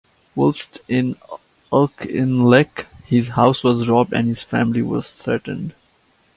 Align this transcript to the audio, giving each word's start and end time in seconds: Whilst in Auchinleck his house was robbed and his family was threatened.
Whilst 0.33 0.79
in 0.87 1.15
Auchinleck 1.71 2.87
his 3.05 3.27
house 3.29 3.63
was 3.63 3.87
robbed 3.87 4.13
and 4.13 4.27
his 4.29 4.41
family 4.41 4.81
was 4.81 5.13
threatened. 5.13 5.75